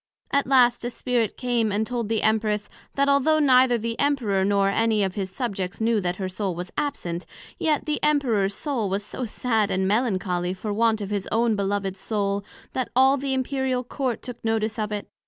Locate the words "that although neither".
2.95-3.77